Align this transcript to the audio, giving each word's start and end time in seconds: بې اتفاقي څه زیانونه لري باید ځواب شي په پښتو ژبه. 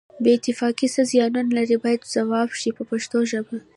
بې 0.23 0.31
اتفاقي 0.37 0.87
څه 0.95 1.01
زیانونه 1.11 1.51
لري 1.57 1.77
باید 1.83 2.09
ځواب 2.13 2.49
شي 2.59 2.69
په 2.77 2.83
پښتو 2.89 3.17
ژبه. 3.31 3.57